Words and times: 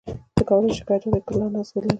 ته 0.35 0.41
کولای 0.49 0.69
شې 0.71 0.77
شکایت 0.79 1.03
وکړې 1.05 1.21
چې 1.25 1.25
ګلان 1.27 1.53
اغزي 1.59 1.73
لري. 1.81 1.89